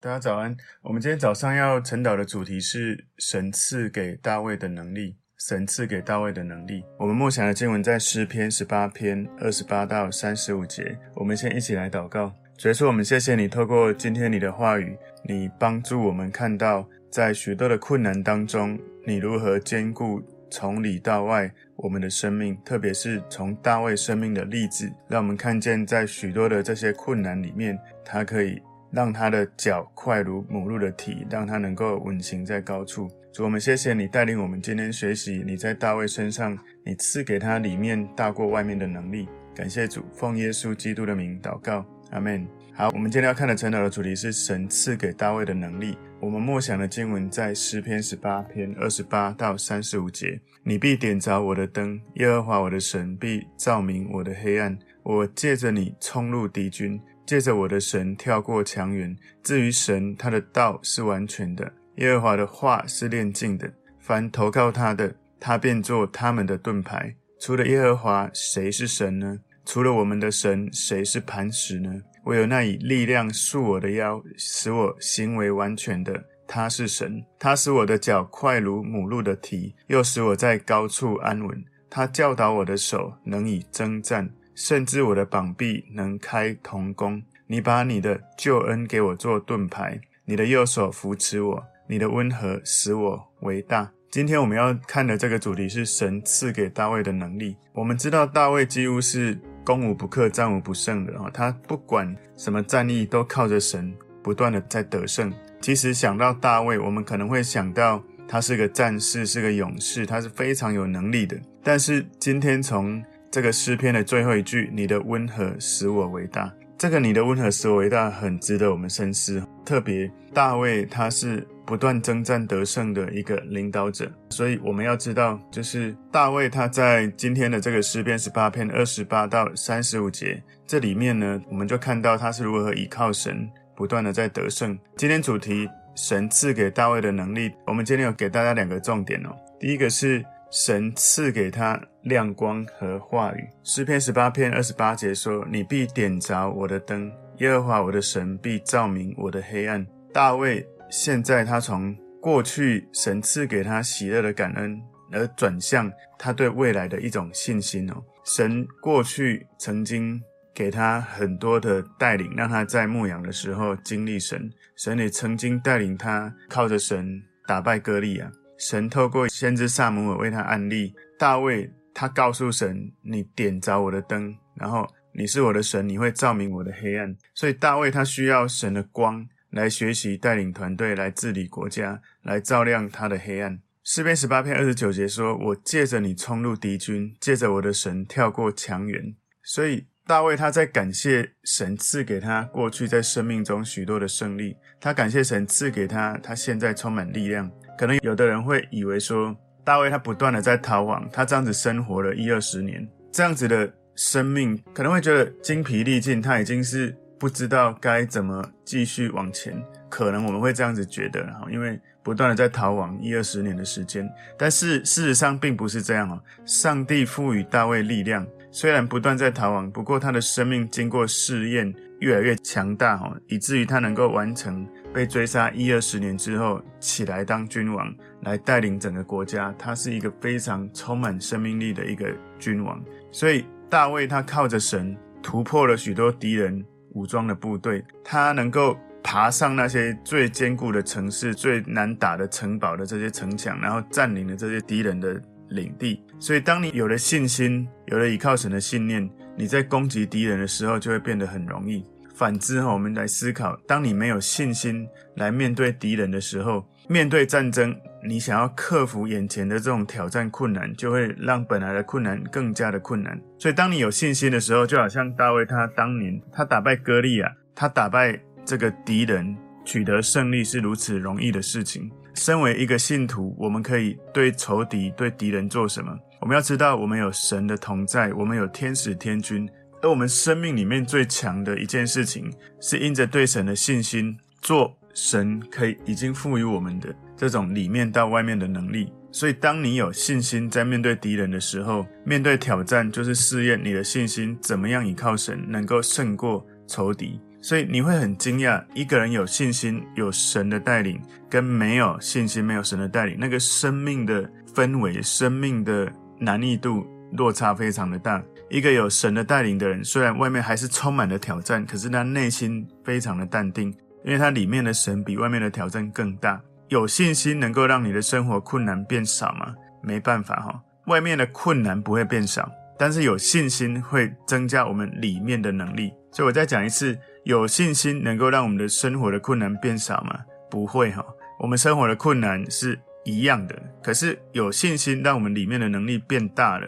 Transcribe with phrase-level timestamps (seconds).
[0.00, 0.54] 大家早安。
[0.82, 5.16] 我们今天早上要晨祷的主题是神赐给大卫的能力。
[5.38, 6.82] 神赐给大卫的能力。
[6.98, 10.96] 我们默想的经文在诗篇十八篇二十八到三十五节。
[11.14, 12.32] 我们先一起来祷告。
[12.56, 14.96] 主耶稣，我们谢谢你，透过今天你的话语，
[15.28, 20.22] 你帮助我们看到，在许多的困难当中，你如何坚固
[20.54, 28.62] 从里到外我们的生命，特别是从大卫生命的例子，让我们看见在许多的这些困难里面，他可以。
[28.92, 33.10] 让他的脚快如母鹿的蹄，让他能够稳行在高处。
[33.32, 39.28] 主，我们谢谢你带领我们今天学习你在大卫身上，你赐给他里面大过外面的能力。
[39.52, 42.46] 感谢主，奉耶稣基督的名祷告，阿门。
[42.76, 45.96] 好，我们今天要看的晨祷的主题是神赐给大卫的能力。
[46.18, 50.40] 我们默想的经文在诗篇十八篇二十八到三十五节。
[50.64, 54.76] 你必点着我的灯，耶和华我的神必照明我的黑暗。
[55.04, 57.00] 我借着你冲入敌军。
[57.24, 59.16] 借着我的神跳过墙垣。
[59.40, 63.72] 至于神，他的道是完全的，耶和华的话是炼净的。
[64.00, 67.14] 凡投靠他的，他便做他们的盾牌。
[67.38, 69.38] 除了耶和华，谁是神呢？
[69.64, 72.02] 除了我们的神，谁是磐石呢？
[72.24, 77.24] 唯有那以力量束我的腰，使我行为完全的，他是神。
[77.38, 81.64] 他使我的脚快如母鹿的蹄，又使我在高处安稳。
[81.88, 84.30] 他教导我的手能以征战。
[84.56, 93.90] 甚至我的膀臂能开铜弓，你把你的救恩给我做盾牌，你的右手扶持我，你的温和使我为大。
[94.12, 97.56] 今天我们要看的这个主题是神赐给大卫的能力。
[97.72, 105.32] 我们知道大卫几乎是攻无不克、战无不胜的啊，他不管什么战役都靠着神不断的在得胜。
[105.60, 111.36] 其实想到大卫，我们可能会想到他是个战士，是个勇士，他是非常有能力的。
[111.62, 116.52] 但是今天从这个诗篇的最后一句，你的温和使我为大。
[116.76, 119.42] 这个你的温和使我为大，很值得我们深思。
[119.64, 134.78] 特别大卫他是不断征战得胜的一个领导者，所以我们要知道，就是大卫他在今天的这个诗篇十八篇二十八到三十五节这里面呢，我们就看到他是如何依靠神，不断的在得胜。
[134.96, 139.30] 今天主题神赐给大卫的能力，我们今天有给大家两个重点哦。
[139.58, 140.24] 第一个是。
[140.50, 143.44] 神赐给他亮光和话语。
[143.64, 154.80] 诗篇十八篇二十八节说：“你必点着我的灯，耶和华我的神必照明我的黑暗。”大卫现在他从过去神赐给他喜乐的感恩，
[155.12, 158.02] 而转向他对未来的一种信心哦。
[158.24, 160.20] 神过去曾经
[160.54, 164.50] 给他很多的带领，让他在牧羊的时候经历神。
[164.76, 168.30] 神也曾经带领他靠着神打败歌利亚。
[168.56, 183.60] 神透过先知撒母耳为他案例，大卫他告诉神：“你点着我的灯，然后你是我的神，你会照明我的黑暗。”所以大卫他需要神的光来学习带领团队，来治理国家，来照亮他的黑暗。
[183.84, 189.14] 诗篇十八篇二十九节说：“我借着你冲入敌军，借着我的神跳过墙垣。”
[189.44, 197.50] 所以大卫他在感谢神赐给他过去在生命中许多的胜利，他感谢神赐给他，他现在充满力量。
[197.78, 209.56] 可能有的人会以为说，大卫他不断的在逃亡，他这样子生活了一二十年，这样子的生命可能会觉得精疲力尽，他已经是不知道该怎么继续往前。
[209.88, 214.06] 可能我们会这样子觉得，因为不断的在逃亡一二十年的时间，
[214.38, 216.20] 但是事实上并不是这样哦。
[216.44, 224.68] 上帝赋予大卫力量，虽然不断在逃亡，不过他的生命经过试验，越来越强大哦，以至于他能够完成。
[224.92, 227.90] 被追杀一二十年之后，起来当君王，
[228.20, 229.50] 来带领整个国家。
[229.58, 232.06] 他是一个非常充满生命力的一个
[232.38, 232.78] 君王。
[233.10, 236.62] 所以大卫他靠着神突破了许多敌人
[236.94, 246.02] 武装的部队，他能够爬上那些最坚固的城市、最难打的城堡的这些城墙，然后占领了这些敌人的领地。
[246.18, 251.84] 所以当你有了信心，有了依靠神的信念，你在攻击敌人的时候就会变得很容易。
[252.14, 254.86] 反之哈，我们来思考：当你没有信心
[255.16, 263.18] 来面对敌人的时候，面对战争，你想要克服眼前的这种挑战困难，就会让本来的困难更加的困难。
[263.38, 269.34] 所以，当你有信心的时候，就好像大卫他当年他打败歌利亚，他打败这个敌人，
[269.64, 271.90] 取得胜利是如此容易的事情。
[272.14, 275.98] 身为一个信徒，我们可以对仇敌、对敌人做什么？
[276.20, 279.48] 我们要知道，我们有神的同在，我们有天使天军。
[279.82, 288.92] 而我们生命里面最强的一件事情，是因着对神的信心，做神可以已经赋予我们的这种里面到外面的能力。
[289.12, 297.20] 所以，当你有信心在面对敌人的时候，面对挑战，就是试验你的信心怎么样依靠神能够胜过仇敌。
[297.40, 301.00] 所以你会很惊讶，一个人有信心、有神的带领，
[301.30, 308.20] 跟没有信心、没有神的带领，那个生命的氛围、生命的难易度落差非常的大。
[308.50, 313.68] 一个有神的带领的人，虽然外面还是充满了挑战，可是他内心非常的淡定，
[314.04, 316.40] 因为他里面的神比外面的挑战更大。
[316.68, 319.54] 有信心能够让你的生活困难变少吗？
[319.82, 325.92] 没办法哈，外面的困难不会变少，但是有信心会增加我们里面的能力。
[326.10, 330.18] 所以我再讲一次，有信心能够让我们的生活的困难变少吗？
[330.50, 331.04] 不会哈，
[331.38, 336.66] 我们生活的困难是一样的，可是有信心让我们里面的能力变大了，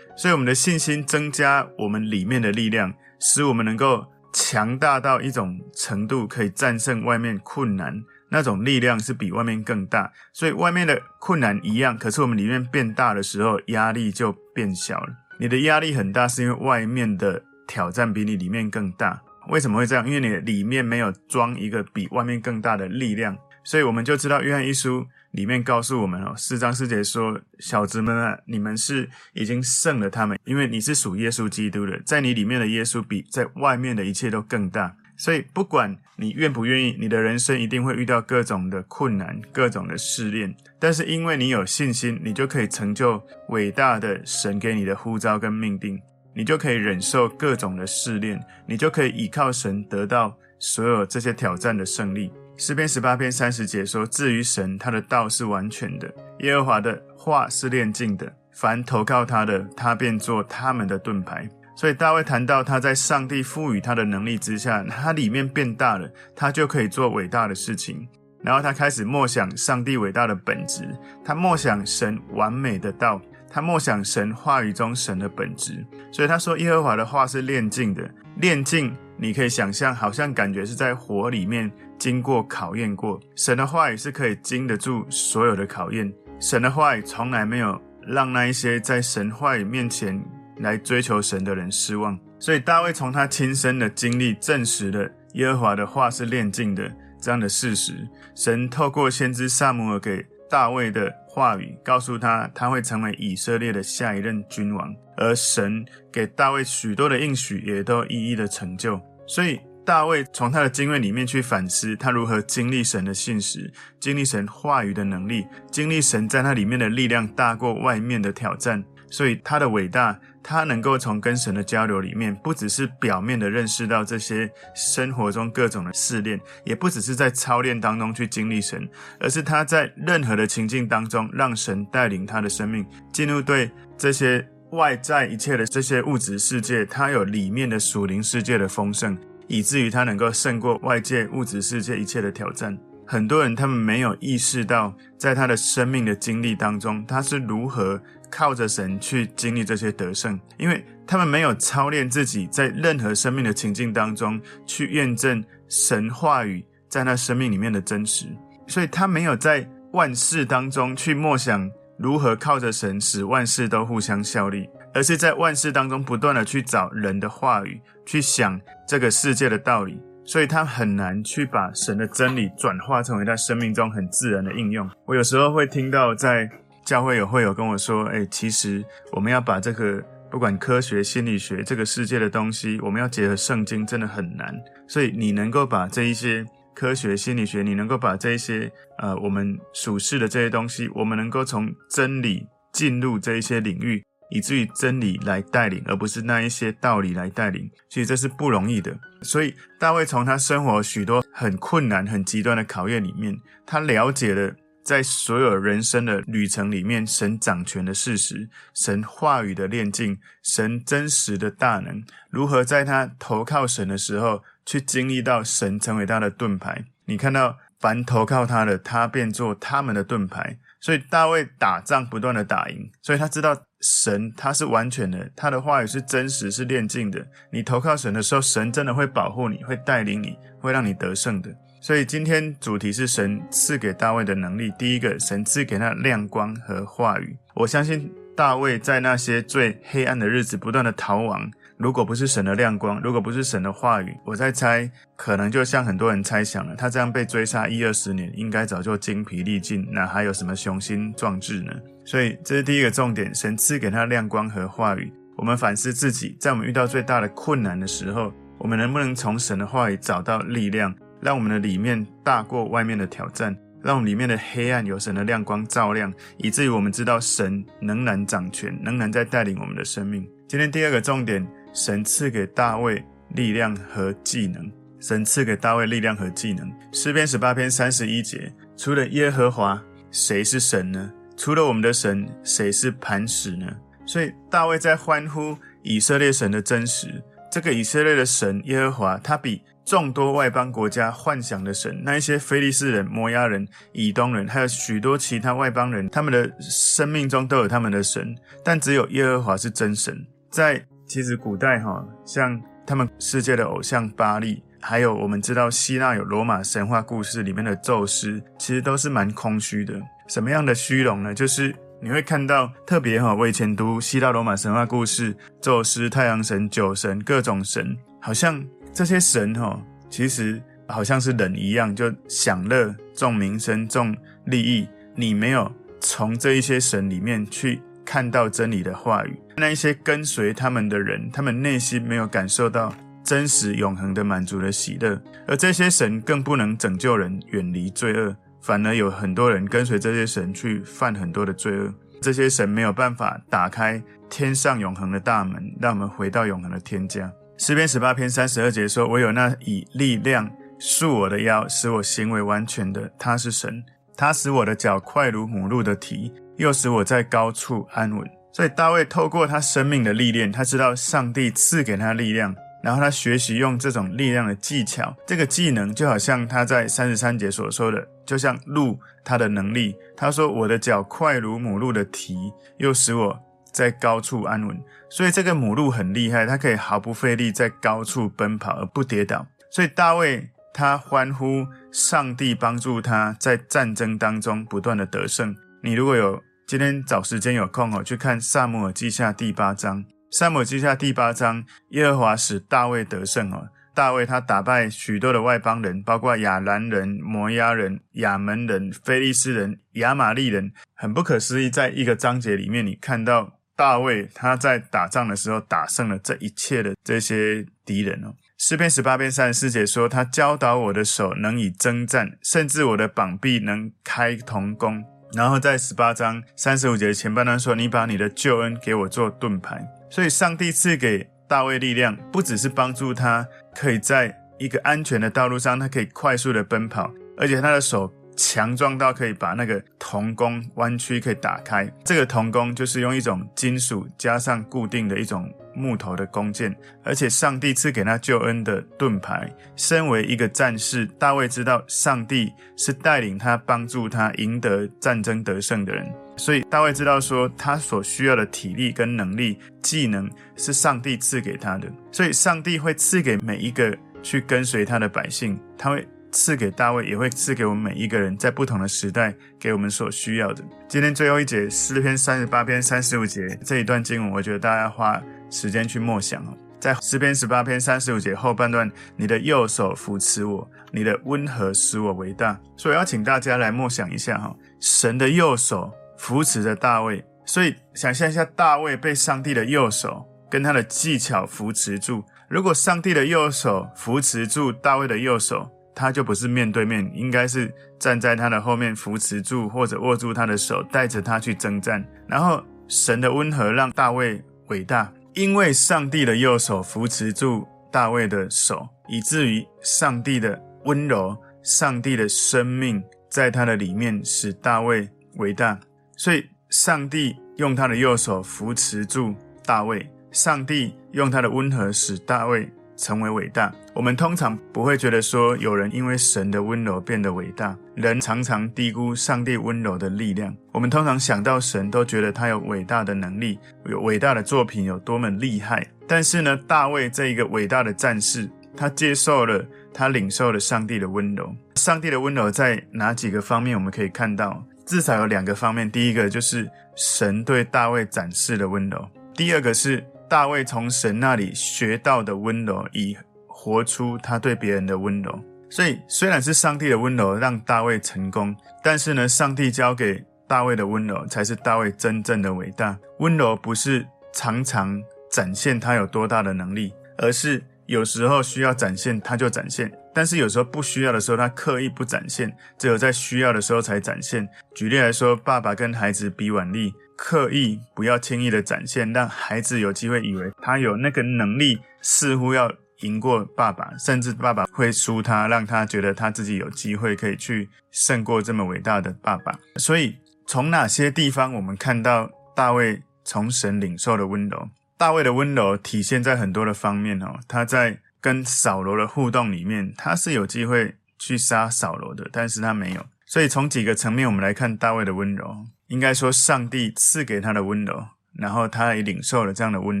[0.16, 8.00] 所以我们的信心增加我们里面的力量，使我们能够强大到一种程度，可以战胜外面困难。
[8.30, 15.14] 那种力量是比外面更大，所以外面的困难一样，可是我们里面变大的时候，压力就变小了。
[15.38, 19.20] 你的压力很大，是因为外面的挑战比你里面更大。
[19.48, 20.06] 为什么会这样？
[20.06, 23.34] 因为你的里面没有装一个比外面更大的力量，
[23.64, 40.54] 所以我们就知道约翰一书里面告诉我们哦，四章四节说：“小子们啊，你们是已经胜了他们，因为你是属耶稣基督的，在你里面的耶稣比在外面的一切都更大。”所以，不管你愿不愿意，你的人生一定会遇到各种的困难、各种的试炼。
[40.78, 46.00] 但是，因为你有信心，你就可以成就伟大的神给你的呼召跟命定，
[46.32, 52.30] 你就可以忍受各种的试炼，你就可以依靠神得到所有这些挑战的胜利。
[52.56, 56.08] 诗篇十八篇三十节说：“至于神，他的道是完全的，
[56.40, 68.04] 耶和华的话是炼净的，凡投靠他的，他便做他们的盾牌。”所以大卫谈到他在上帝赋予他的能力之下，他里面变大了，他就可以做伟大的事情。
[68.42, 70.82] 然后他开始默想上帝伟大的本质，
[71.24, 75.86] 他默想神完美的道，他默想神话语中神的本质。
[76.10, 83.20] 所以他说耶和华的话是炼净的，炼净你可以想象，好像感觉是在火里面经过考验过。
[83.36, 90.20] 神的话语是可以经得住所有的考验，神的话语从来没有让那一些在神话语面前。
[90.60, 96.90] 来追求神的人失望，所以大卫从他亲身的经历证实了耶和华的话是炼净的
[97.20, 97.94] 这样的事实。
[98.34, 109.00] 神透过先知撒母耳给大卫的话语，告诉他他会成为以色列的下一任君王，而神给大卫许多的应许也都一一的成就。
[109.26, 118.82] 所以大卫从他的经验里面去反思，他如何经历神的信实，经历神话语的能力，经历神在他里面的力量大过外面的挑战。
[119.10, 128.88] 所以他的伟大，他能够从跟神的交流里面，不只是表面的认识到这些生活中各种的试炼，也不只是在操练当中去经历神，
[129.20, 139.18] 而是他在任何的情境当中，让神带领他的生命进入对这些外在一切的这些物质世界，他有里面的属灵世界的丰盛，
[139.48, 142.78] 以至于他能够胜过外界物质世界一切的挑战。
[143.06, 148.00] 很多人他们没有意识到，在他的生命的经历当中，他是如何。
[148.30, 158.26] 靠着神去经历这些得胜，因为他们没有操练自己，在任何生命的情境当中去验证神话语在他生命里面的真实，
[158.66, 174.88] 所以他没有在万事当中去默想如何靠着神使万事都互相效力，而是在万事当中不断的去找人的话语，去想这个世界的道理，所以他很难去把神的真理转化成为他生命中很自然的应用。
[175.06, 176.48] 我有时候会听到在。
[176.88, 184.58] 教会有会友跟我说：“哎，其实我们要把这个不管科学、心理学这个世界的东西，我们要结合圣经，真的很难。
[184.86, 186.42] 所以你能够把这一些
[186.74, 197.70] 科学、心理学，你能够把这一些呃我们属世的这些东西，我们能够从真理进入这一些领域，以至于真理来带领，而不是那一些道理来带领。
[197.90, 198.98] 其实这是不容易的。
[199.20, 204.50] 所以大卫从他生活许多很困难、很极端的考验里面，他了解了。”
[204.88, 216.86] 在所有人生的旅程里面，神掌权的事实，神话语的炼净，神真实的大能，如何在他投靠神的时候，去经历到神成为他的盾牌。
[217.04, 220.58] 你看到，凡投靠他的，他便做他们的盾牌。
[220.80, 227.26] 所以大卫打仗不断的打赢，所以他知道神他是完全的，他的话语是真实是炼净的。
[227.52, 231.54] 你投靠神的时候，神真的会保护你，会带领你，会让你得胜的。
[231.80, 234.72] 所以今天主题是神赐给大卫的能力。
[234.78, 237.36] 第一个，神赐给他亮光和话语。
[237.54, 251.72] 我相信大卫在那些最黑暗的日子不断的逃亡，如果不是神的亮光，如果不是神的话语，我在猜，可能就像很多人猜想了，他这样被追杀一二十年，应该早就精疲力尽，哪还有什么雄心壮志呢？
[252.04, 255.12] 所以这是第一个重点，神赐给他亮光和话语。
[255.36, 270.28] 我们反思自己，在我们遇到最大的困难的时候，我们能不能从神的话语找到力量，让我们的里面大过外面的挑战，让我们里面的黑暗有神的亮光照亮，以至于我们知道神仍然掌权，仍然在带领我们的生命。
[270.46, 274.70] 今天第二个重点，神赐给大卫力量和技能。
[275.00, 276.68] 神赐给大卫力量和技能。
[276.92, 281.12] 诗篇十八篇三十一节：除了耶和华，谁是神呢？
[281.36, 283.66] 除了我们的神，谁是磐石呢？
[284.04, 287.22] 所以大卫在欢呼以色列神的真实。
[287.48, 300.14] 这个以色列的神耶和华，他比众多外邦国家幻想的神，那一些非利士人、摩押人、以东人，还有许多其他外邦人，他们的生命中都有他们的神，但只有耶和华是真神。
[300.50, 304.62] 在其实古代哈，像他们世界的偶像巴力。
[304.80, 309.94] 还有，我们知道希腊有罗马神话故事里面的宙斯，其实都是蛮空虚的。
[310.28, 311.34] 什么样的虚荣呢？
[311.34, 318.62] 就是你会看到特别哈，我以前读希腊罗马神话故事，宙斯、太阳神、酒神、各种神，好像
[318.98, 324.12] 这些神哈，其实好像是人一样，就享乐、重名声、重
[324.46, 324.88] 利益。
[325.14, 332.92] 你没有从这一些神里面去看到真理的话语，那一些跟随他们的人，他们内心没有感受到。
[333.22, 341.94] 真实永恒的满足的喜乐，而这些神更不能拯救人远离罪恶，反而有很多人跟随这些神去犯很多的罪恶。
[342.20, 347.30] 这些神没有办法打开天上永恒的大门，让我们回到永恒的天家。
[347.58, 350.48] 诗篇十八篇三十二节说：“唯有那以力量
[350.78, 353.82] 束我的腰，使我行为完全的，他是神。
[354.16, 358.24] 他使我的脚快如母鹿的蹄，又使我在高处安稳。”
[358.54, 362.54] 所以大卫透过他生命的历练，他知道上帝赐给他力量。
[362.80, 369.96] 然后他学习用这种力量的技巧，这个技能就好像他在三十三节所说的，就像鹿他的能力。
[370.16, 372.36] 他说：“我的脚快如母鹿的蹄，
[372.76, 373.36] 又使我
[373.72, 374.78] 在高处安稳。”
[375.10, 379.46] 所以这个母鹿很厉害，它可以毫不费力在高处奔跑而不跌倒。
[379.70, 385.54] 所以大卫他欢呼上帝帮助他在战争当中不断的得胜。
[385.82, 390.04] 你如果有今天找时间有空哦，去看撒母耳记下第八章。
[390.30, 393.68] 撒母耳记下第八章，耶和华使大卫得胜哦。
[393.94, 401.68] 大卫他打败许多的外邦人，包括亚兰人、摩押人、亚门人、非利士人、亚玛利人，很不可思议。
[401.68, 408.34] 在一个章节里面，你看到大卫他在打仗的时候打胜了这一切的这些敌人哦。
[408.58, 431.86] 诗篇十八篇三十四节说：“他教导我的手能以征战，甚至我的膀臂能开铜弓。”然后在十八章三十五节前半段说：“你把你的救恩给我做盾牌。”所以，上帝赐给大卫力量，不只是帮助他可以在一个安全的道路上，他可以快速的奔跑，而且他的手强壮到可以把那个铜弓弯曲可以打开。
[432.02, 435.52] 这个铜弓就是用一种金属加上固定的一种。
[435.74, 439.48] 木头的弓箭，而且上帝赐给他救恩的盾牌。
[439.76, 451.88] 身为一个战士，大卫知道上帝是带领他、帮助他赢得战争得胜的人，所以大卫知道说，他所需要的体力跟能力、技能是上帝赐给他的。
[452.10, 456.04] 所以，上帝会赐给每一个去跟随他的百姓，他会。
[456.30, 460.62] 赐给大卫，也会赐给我们每一个人，在不同的时代给我们所需要的。
[460.88, 465.20] 今天最后一节诗篇三十八篇三十五节这一段经文，我觉得大家花
[465.50, 466.56] 时间去默想哦。
[466.80, 472.58] 在诗篇十八篇三十五节后半段，你的右手扶持我，你的温和使我为大。
[472.76, 477.24] 所以要请大家来默想一下哈，神的右手扶持着大卫。
[477.44, 482.22] 所以想象一下，大卫被上帝的右手跟他的技巧扶持住。
[482.48, 492.06] 如果上帝的右手扶持住大卫的右手，他就不是面对面，应该是站在他的后面扶持住，或者握住他的手，带着他去征战。
[492.28, 505.76] 然后神的温和让大卫伟大，因为上帝的右手扶持住大卫的手，以至于上帝的温柔、上帝的生命在他的里面使大卫伟大。
[506.16, 512.70] 所以上帝用他的右手扶持住大卫，上帝用他的温和使大卫。
[512.98, 517.74] 成为伟大，我们通常不会觉得说有人因为神的温柔变得伟大。
[517.94, 520.54] 人常常低估上帝温柔的力量。
[520.72, 525.86] 我们通常想到神，都觉得他有伟大的能力，有伟大的作品，有多么厉害。
[526.06, 529.64] 但是呢，大卫这一个伟大的战士，他接受了，
[529.94, 531.54] 他领受了上帝的温柔。
[531.76, 534.62] 上帝的温柔在哪几个方面我们可以看到？
[534.84, 535.90] 至少有两个方面。
[535.90, 540.04] 第一个就是神对大卫展示的温柔，第二个是。
[540.28, 543.16] 大卫从神那里学到的温柔，以
[543.46, 545.42] 活出他对别人的温柔。
[545.70, 552.98] 所以，虽然是上帝的温柔让大卫成功，但是呢，上帝交给大卫的温柔才是大卫真正的伟大。
[553.18, 554.98] 温柔不是常常
[555.30, 564.48] 展现他有多大的能力，而是有时候需要展现他就展现，但是有时候不需要的时候他刻意不展现，只有在需要的时候才展现。
[564.74, 572.72] 举例来说，爸爸跟孩子比腕力，刻意不要轻易的展现，让孩子有机会以为他有那个能力，似乎要。
[573.02, 579.56] 赢过爸爸，甚至爸爸会输他，让他觉得他自己有机会可以去胜过这么伟大的爸爸。
[579.76, 580.16] 所以，
[580.48, 584.68] 从哪些地方我们看到大卫从神领受的温柔？
[584.96, 587.38] 大卫的温柔体现在很多的方面哦。
[587.46, 593.06] 他在跟扫罗的互动里面，他是有机会去杀扫罗的，但是他没有。
[593.28, 600.00] 所以，从几个层面我们来看大卫的温柔，应该说上帝赐给他的温柔，然后他也领受了这样的温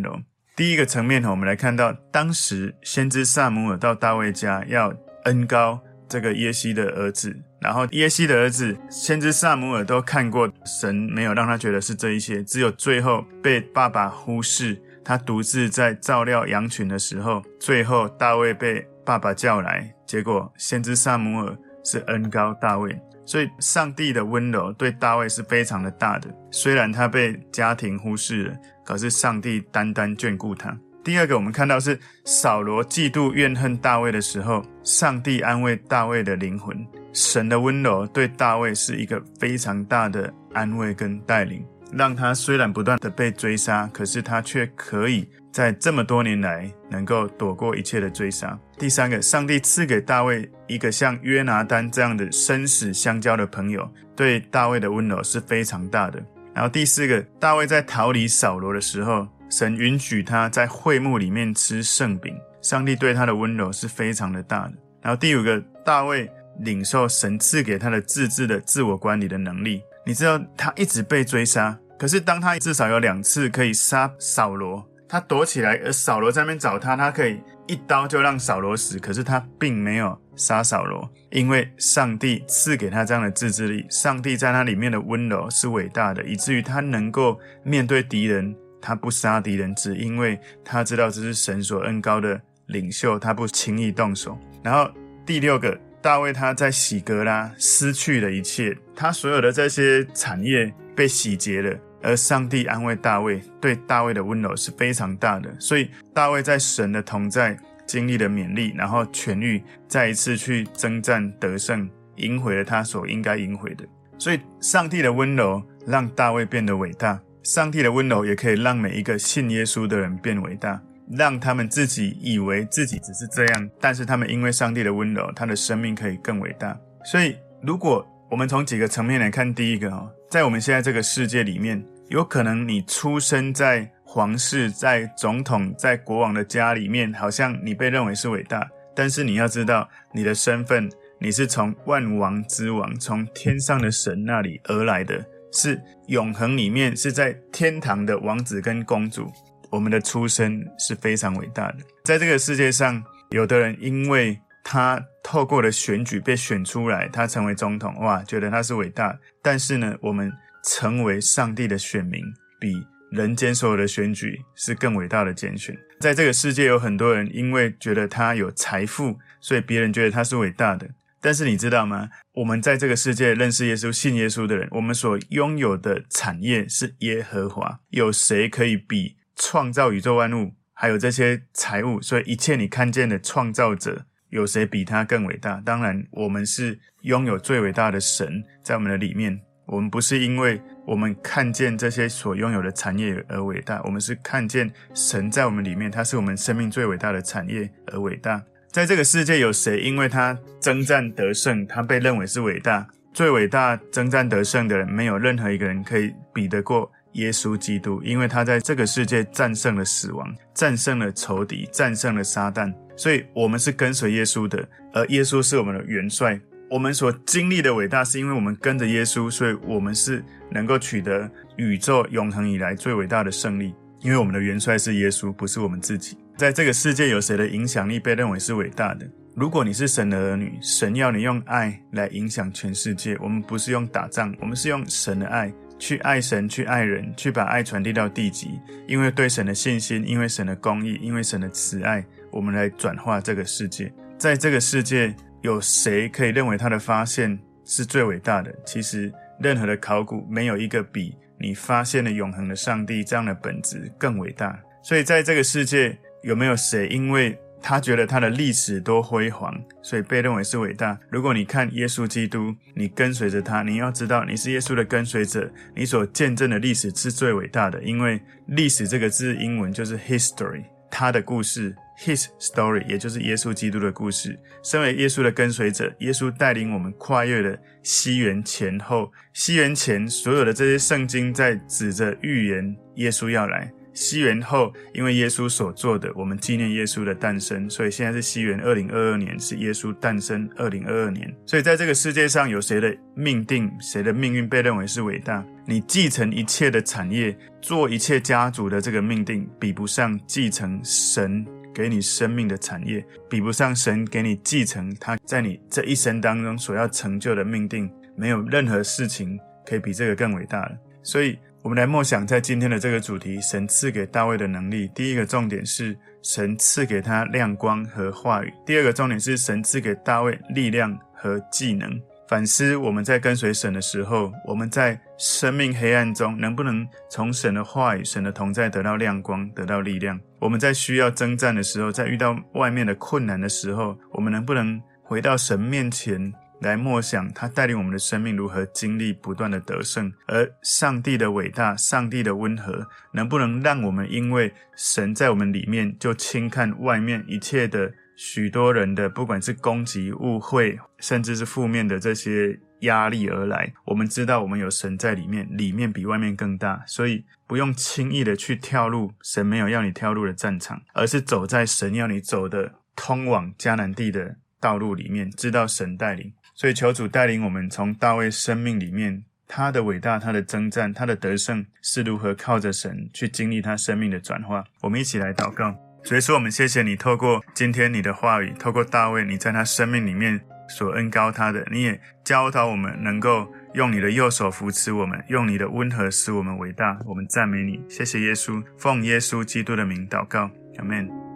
[0.00, 0.18] 柔。
[0.56, 4.94] 第一个层面，我们来看到，当时先知撒母耳到大卫家要
[5.24, 21.54] 恩高这个耶西的儿子，然后耶西的儿子先知撒母耳都看过，神没有让他觉得是这一些，只有最后被爸爸忽视，他独自在照料羊群的时候，最后大卫被爸爸叫来，结果先知撒母耳
[21.84, 22.98] 是恩高大卫。
[23.28, 26.34] 所以，上帝的温柔对大卫是非常的大的。
[26.50, 30.74] 虽然他被家庭忽视了，可是上帝单单眷顾他。
[31.04, 36.74] 第二个，我们看到是扫罗嫉妒怨恨大卫的时候，上帝安慰大卫的灵魂。
[37.12, 45.28] 神的温柔对大卫是一个非常大的安慰跟带领，让他虽然不断的被追杀，可是他却可以。
[45.58, 48.56] 在这么多年来，能够躲过一切的追杀。
[48.78, 56.24] 第三个，上帝赐给大卫一个像约拿单这样的生死相交的朋友，对大卫的温柔是非常大的。
[56.54, 64.74] 然后第四个，大卫在逃离扫罗的时候，神允许他在会幕里面吃圣饼，上帝对他的温柔是非常的大的。
[65.02, 69.82] 然后第五个，大卫领受神赐给他的自制的自我管理的能力。
[70.06, 74.88] 你知道他一直被追杀，可是当他至少有两次可以杀扫罗。
[75.08, 78.98] 他躲起来，而扫罗在那边找他，他可以一刀就让扫罗死。
[78.98, 83.86] 可是他并没有杀扫罗，因为上帝赐给他这样的自制力。
[83.88, 94.38] 上帝在他里面的温柔是伟大的，以至于他能够面对敌人，他不杀敌人，只因为他知道这是神所恩膏的领袖，他不轻易动手。
[94.62, 94.90] 然后
[95.24, 101.74] 第六个，大卫他在洗革拉失去了一切，他所有的这些产业被洗劫了。
[102.02, 107.56] 而上帝安慰大卫，对大卫的温柔是非常大的，所以大卫在神的同在
[107.86, 113.84] 经历了勉励，然后痊愈，再一次去征战得胜，赢回了他所应该赢回的。
[114.18, 120.82] 所以，上帝的温柔让大卫变得伟大，上帝的温柔也可以让每一个信耶稣的人变伟大，
[121.16, 126.76] 让他们自己以为自己只是这样，但是他们因为上帝的温柔，他的生命可以更伟大。
[127.04, 138.68] 所以，如果我们从几个层面来看，第一个哈，在我们现在这个世界里面，有可能你出生在皇室、在总统、在国王的家里面，好像你被认为是伟大。
[138.94, 140.86] 但是你要知道，你的身份，
[141.18, 149.32] 你是从万王之王、从天上的神那里而来的，是永恒里面是在天堂的王子跟公主。
[149.70, 151.78] 我们的出生是非常伟大的。
[152.04, 159.18] 在这个世界上，有的人因为他透过了选举被选出来，他成为总统，哇，觉得他是伟大。
[159.42, 160.32] 但是呢，我们
[160.64, 162.22] 成为上帝的选民，
[162.60, 165.76] 比人间所有的选举是更伟大的拣选。
[166.00, 170.88] 在这个世界，有很多人因为觉得他有财富，所以别人觉得他是伟大的。
[171.20, 172.10] 但是你知道吗？
[172.34, 177.80] 我们在这个世界认识耶稣、信耶稣的人，我们所拥有的产业是耶和华。
[177.88, 182.00] 有谁可以比创造宇宙万物，还有这些财物？
[182.00, 184.04] 所以一切你看见的创造者。
[184.30, 185.60] 有谁比他更伟大？
[185.64, 189.40] 当然，我们是拥有最伟大的神在我们的里面。
[189.66, 198.42] 我们不是因为我们看见这些所拥有的产业而伟大，我们是看见神在我们里面，他是我们生命最伟大的产业而伟大。
[198.70, 202.86] 在这个世界，有谁因为他征战得胜，他被认为是伟大？
[203.12, 212.72] 最伟大征战得胜的人，没有任何一个人可以比得过耶稣基督，因为他在这个世界战胜了死亡，战胜了仇敌，战胜了撒旦。
[212.98, 216.38] 所以，我们是跟随耶稣的，而耶稣是我们的元帅。
[216.68, 223.72] 我们所经历的伟大，是因为我们跟着耶稣，所以我们是能够取得宇宙永恒以来最伟大的胜利。
[224.00, 226.18] 因为我们的元帅是耶稣，不是我们自己。
[226.36, 229.08] 在这个世界，有谁的影响力被认为是伟大的？
[229.34, 233.16] 如果你是神的儿女，神要你用爱来影响全世界。
[233.20, 238.58] 我们不是用打仗，我们是用神的爱去爱神，去爱人，去把爱传递到地极。
[238.86, 242.04] 因为对神的信心，因为神的公义，因为神的慈爱。
[242.30, 248.54] 我们来转化这个世界，在这个世界，有谁可以认为他的发现是最伟大的？
[248.64, 254.58] 其实任何的考古，没有一个比你发现了永恒的上帝这样的本质更伟大。
[254.82, 260.98] 所以，在这个世界，有没有谁因为他觉得他的历史多辉煌，所以被认为是伟大？
[261.10, 271.74] 如果你看耶稣基督，你跟随着他，你要知道你是耶稣的跟随者，你所见证的历史是最伟大的，因为历史这个字英文就是 history，他的故事。
[271.98, 274.38] His story，也就是耶稣基督的故事。
[274.62, 279.10] 身为耶稣的跟随者，耶稣带领我们跨越了西元前后。
[279.32, 283.70] 西元前所有的这些圣经在指着预言耶稣要来。
[283.94, 287.68] 西元后，因为耶稣所做的，我们纪念耶稣的诞生。
[287.68, 291.34] 所以现在是西元二零二二年，是耶稣诞生二零二二年。
[291.46, 295.44] 所以在这个世界上，有谁的命定，谁的命运被认为是伟大？
[295.66, 301.44] 你继承一切的产业，做一切家族的这个命定，比不上继承神。
[301.78, 310.72] 给你生命的产业，比不上神给你继承他在你这一生当中所要成就的命定，没有任何事情可以比这个更伟大了。
[311.04, 314.90] 所以，我们来默想在今天的这个主题：神赐给大卫的能力。
[314.92, 321.88] 第一个重点是神赐给他亮光和话语；第二个重点是神赐给大卫力量和技能。
[322.26, 330.18] 反思我们在跟随神的时候，我们在生命黑暗中能不能从神的话语、神的同在得到亮光、得到力量？
[330.40, 340.12] 我们在需要征战的时候，在遇到外面的困难的时候，我们能不能回到神面前来默想他带领我们的生命如何经历不断的得胜？
[340.26, 347.92] 而上帝的伟大、上帝的温和，能不能让我们因为神在我们里面，就轻看外面一切的？
[348.20, 366.32] 许多人的不管是攻击、误会，甚至是负面的这些压力而来，我们知道我们有神在里面，里面比外面更大，所以不用轻易的去跳入神没有要你跳入的战场，而是走在神要你走的通往迦南地的道路里面，知道神带领。
[366.54, 374.64] 所以求主带领我们从大卫生命里面，他的伟大、他的征战、他的得胜是如何靠着神去经历他生命的转化。
[374.80, 375.74] 我们一起来祷告。
[376.04, 386.98] 所以说，我们谢谢你，透过今天你的话语，透过大卫，你在他生命里面所恩高他的，你也教导我们能够用你的右手扶持我们，用你的温和使我们伟大。
[387.06, 391.27] 我们赞美你，谢谢耶稣，奉耶稣基督的名祷告，阿门。